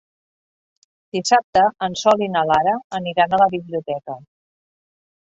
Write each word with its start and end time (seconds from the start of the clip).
Dissabte 1.17 1.61
en 1.87 1.97
Sol 2.03 2.23
i 2.29 2.29
na 2.37 2.43
Lara 2.53 2.73
aniran 3.01 3.37
a 3.37 3.41
la 3.43 3.49
biblioteca. 3.53 4.17